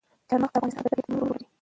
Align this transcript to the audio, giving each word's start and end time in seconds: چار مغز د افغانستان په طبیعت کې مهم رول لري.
چار 0.27 0.39
مغز 0.41 0.49
د 0.51 0.55
افغانستان 0.55 0.81
په 0.83 0.89
طبیعت 0.89 1.03
کې 1.05 1.09
مهم 1.11 1.21
رول 1.21 1.29
لري. 1.33 1.45